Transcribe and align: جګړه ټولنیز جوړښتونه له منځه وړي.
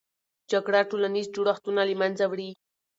جګړه 0.51 0.81
ټولنیز 0.89 1.27
جوړښتونه 1.35 1.81
له 1.89 1.95
منځه 2.01 2.25
وړي. 2.31 2.49